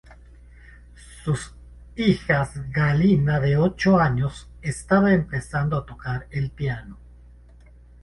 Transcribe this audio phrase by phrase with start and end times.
[1.23, 1.53] Sus
[1.95, 6.97] hija Galina de ocho años estaba empezando a tocar el piano.